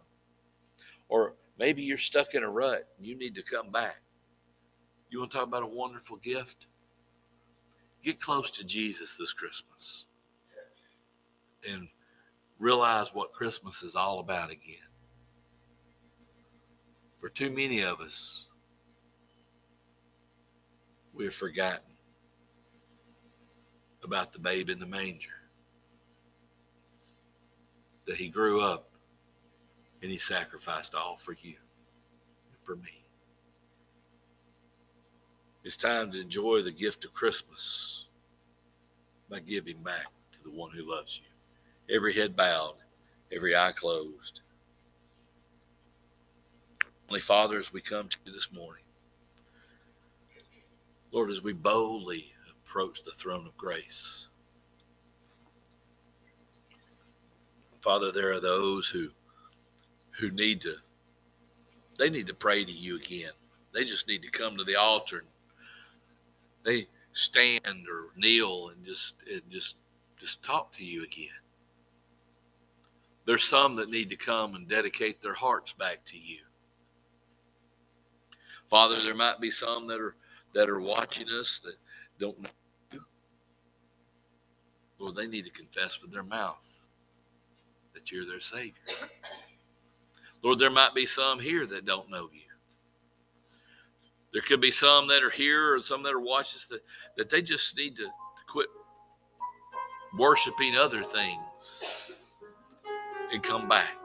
[1.08, 4.00] Or maybe you're stuck in a rut and you need to come back.
[5.08, 6.66] You want to talk about a wonderful gift?
[8.02, 10.06] Get close to Jesus this Christmas
[11.68, 11.88] and
[12.58, 14.76] realize what Christmas is all about again.
[17.20, 18.46] For too many of us,
[21.12, 21.96] we've forgotten
[24.04, 25.30] about the babe in the manger.
[28.06, 28.88] That he grew up
[30.00, 31.56] and he sacrificed all for you
[32.52, 33.04] and for me.
[35.64, 38.06] It's time to enjoy the gift of Christmas
[39.28, 41.35] by giving back to the one who loves you.
[41.88, 42.76] Every head bowed,
[43.32, 44.40] every eye closed.
[47.08, 48.82] Only Father, as we come to you this morning,
[51.12, 54.26] Lord, as we boldly approach the throne of grace,
[57.80, 59.10] Father, there are those who
[60.18, 60.76] who need to
[61.98, 63.30] they need to pray to you again.
[63.72, 65.28] They just need to come to the altar and
[66.64, 69.76] they stand or kneel and just and just
[70.18, 71.28] just talk to you again.
[73.26, 76.38] There's some that need to come and dedicate their hearts back to you.
[78.70, 80.14] Father, there might be some that are
[80.54, 81.74] that are watching us that
[82.18, 82.48] don't know
[82.92, 83.02] you.
[84.98, 86.80] Lord, they need to confess with their mouth
[87.92, 88.72] that you're their Savior.
[90.42, 92.40] Lord, there might be some here that don't know you.
[94.32, 96.82] There could be some that are here or some that are watching us that,
[97.16, 98.06] that they just need to
[98.48, 98.68] quit
[100.16, 101.84] worshiping other things
[103.32, 103.96] and come back.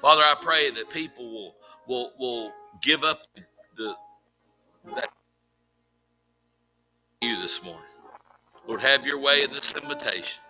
[0.00, 1.54] Father, I pray that people will
[1.88, 2.52] will will
[2.82, 3.22] give up
[3.76, 3.94] the
[4.96, 5.10] that
[7.20, 7.82] you this morning.
[8.66, 10.42] Lord, have your way in this invitation.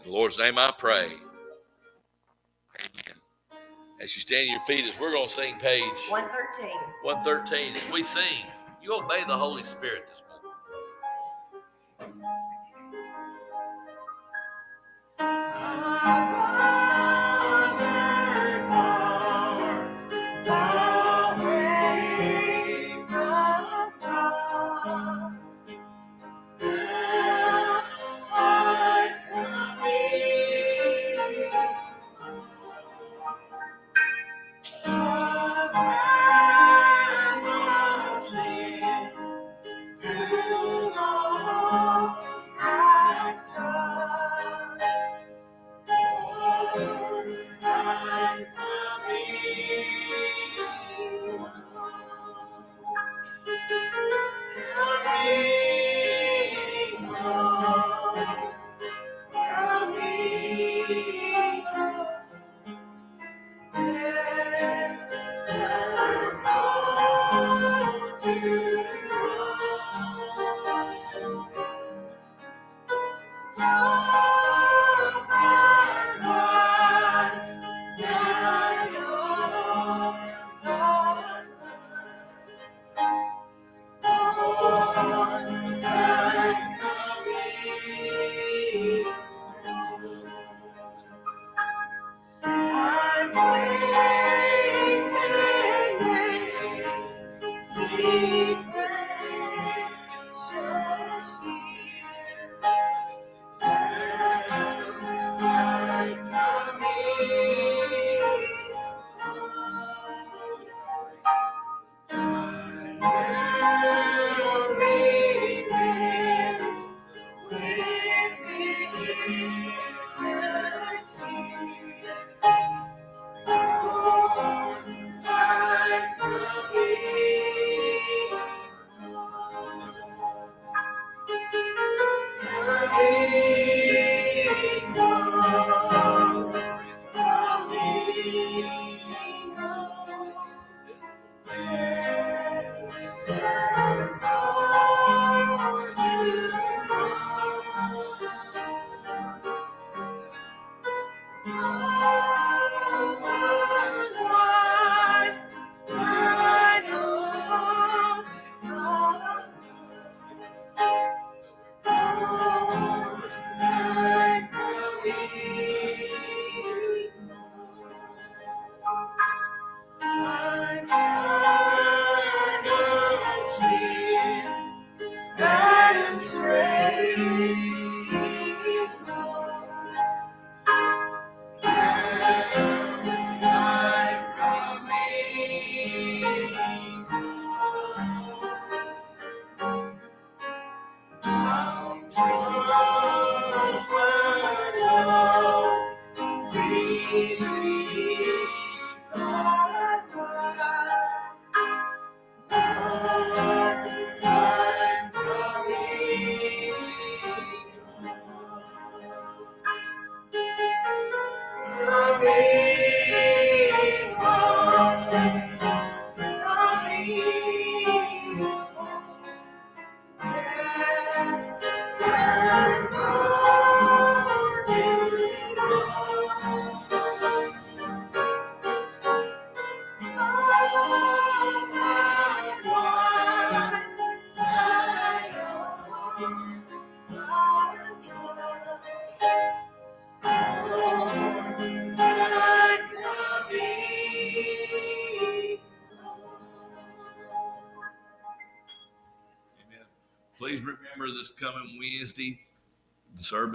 [0.00, 1.06] In the Lord's name I pray.
[2.78, 3.16] Amen.
[4.00, 6.70] As you stand on your feet, as we're going to sing page 113.
[7.02, 8.44] 113, as we sing,
[8.82, 10.25] you obey the Holy Spirit this morning.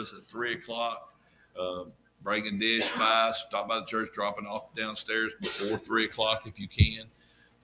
[0.05, 1.13] Service at three o'clock.
[1.59, 1.83] Uh,
[2.23, 6.59] bring a dish by, stop by the church, dropping off downstairs before three o'clock if
[6.59, 7.05] you can.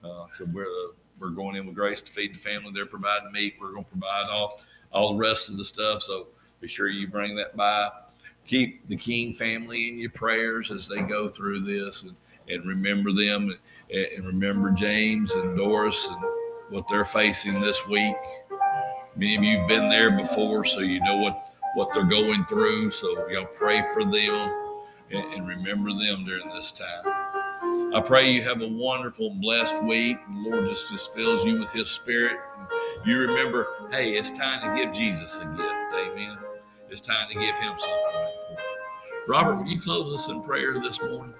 [0.04, 2.70] Uh, so we're uh, we're going in with grace to feed the family.
[2.72, 3.56] They're providing meat.
[3.60, 4.60] We're going to provide all
[4.92, 6.02] all the rest of the stuff.
[6.02, 6.28] So
[6.60, 7.90] be sure you bring that by.
[8.46, 12.16] Keep the King family in your prayers as they go through this, and,
[12.48, 13.54] and remember them,
[13.90, 16.24] and, and remember James and Doris and
[16.70, 18.16] what they're facing this week.
[19.16, 22.90] Many of you have been there before, so you know what, what they're going through.
[22.90, 24.54] So y'all pray for them
[25.10, 27.94] and, and remember them during this time.
[27.94, 30.18] I pray you have a wonderful, blessed week.
[30.26, 32.36] The Lord just, just fills you with His Spirit.
[33.06, 35.94] You remember, hey, it's time to give Jesus a gift.
[35.94, 36.36] Amen.
[36.90, 38.56] It's time to give Him something.
[39.26, 41.34] Robert, will you close us in prayer this morning?